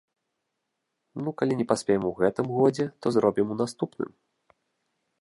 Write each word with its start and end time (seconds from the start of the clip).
Ну, 1.25 1.29
калі 1.41 1.53
не 1.59 1.67
паспеем 1.73 2.03
у 2.13 2.15
гэтым 2.23 2.47
годзе, 2.57 2.85
то 3.03 3.07
зробім 3.19 3.47
у 3.57 3.63
наступным. 3.63 4.11